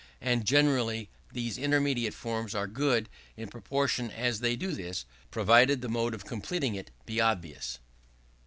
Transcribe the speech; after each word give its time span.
And 0.19 0.45
generally 0.45 1.11
these 1.31 1.59
intermediate 1.59 2.15
forms 2.15 2.55
are 2.55 2.65
good 2.65 3.07
in 3.37 3.49
proportion 3.49 4.09
as 4.09 4.39
they 4.39 4.55
do 4.55 4.71
this; 4.71 5.05
provided 5.29 5.81
the 5.81 5.89
mode 5.89 6.15
of 6.15 6.25
completing 6.25 6.73
it 6.73 6.89
be 7.05 7.21
obvious. 7.21 7.77